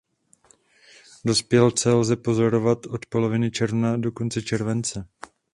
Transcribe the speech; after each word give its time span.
Dospělce 1.25 1.91
lze 1.91 2.15
pozorovat 2.15 2.85
od 2.85 3.05
poloviny 3.05 3.51
června 3.51 3.97
do 3.97 4.11
konce 4.11 4.41
července. 4.41 5.07